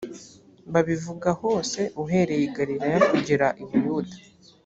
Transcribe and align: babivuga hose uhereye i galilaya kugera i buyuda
babivuga 0.73 1.29
hose 1.41 1.79
uhereye 2.03 2.43
i 2.47 2.51
galilaya 2.55 2.99
kugera 3.09 3.47
i 3.63 3.63
buyuda 3.69 4.15